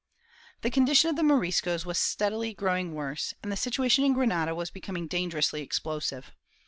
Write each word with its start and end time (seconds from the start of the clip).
The 0.63 0.71
condition 0.71 1.11
of 1.11 1.15
the 1.15 1.21
Moriscos 1.21 1.85
was 1.85 1.99
steadily 1.99 2.55
growing 2.55 2.95
worse, 2.95 3.35
and 3.43 3.51
the 3.51 3.55
situation 3.55 4.03
in 4.03 4.13
Granada 4.15 4.55
was 4.55 4.71
becoming 4.71 5.05
dangerously 5.05 5.61
explosive. 5.61 6.31